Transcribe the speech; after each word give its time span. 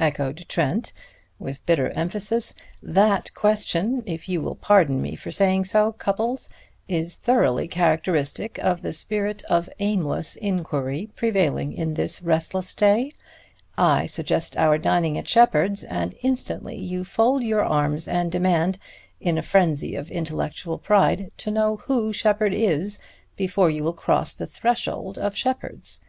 echoed 0.00 0.46
Trent 0.48 0.94
with 1.38 1.66
bitter 1.66 1.90
emphasis. 1.90 2.54
"That 2.82 3.34
question, 3.34 4.02
if 4.06 4.30
you 4.30 4.40
will 4.40 4.54
pardon 4.54 5.02
me 5.02 5.14
for 5.14 5.30
saying 5.30 5.66
so, 5.66 5.92
Cupples, 5.92 6.48
is 6.88 7.16
thoroughly 7.16 7.68
characteristic 7.68 8.56
of 8.60 8.80
the 8.80 8.94
spirit 8.94 9.42
of 9.42 9.68
aimless 9.78 10.36
inquiry 10.36 11.10
prevailing 11.14 11.74
in 11.74 11.92
this 11.92 12.22
restless 12.22 12.74
day. 12.74 13.12
I 13.76 14.06
suggest 14.06 14.56
our 14.56 14.78
dining 14.78 15.18
at 15.18 15.28
Sheppard's 15.28 15.84
and 15.84 16.14
instantly 16.22 16.76
you 16.76 17.04
fold 17.04 17.42
your 17.42 17.62
arms 17.62 18.08
and 18.08 18.32
demand, 18.32 18.78
in 19.20 19.36
a 19.36 19.42
frenzy 19.42 19.94
of 19.96 20.10
intellectual 20.10 20.78
pride, 20.78 21.30
to 21.36 21.50
know 21.50 21.76
who 21.76 22.10
Sheppard 22.10 22.54
is 22.54 22.98
before 23.36 23.68
you 23.68 23.84
will 23.84 23.92
cross 23.92 24.32
the 24.32 24.46
threshold 24.46 25.18
of 25.18 25.36
Sheppard's. 25.36 26.00